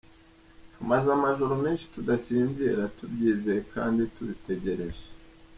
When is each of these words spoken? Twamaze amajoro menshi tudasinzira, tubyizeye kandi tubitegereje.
Twamaze 0.71 1.07
amajoro 1.17 1.53
menshi 1.63 1.85
tudasinzira, 1.93 2.81
tubyizeye 2.97 3.61
kandi 3.73 4.01
tubitegereje. 4.13 5.05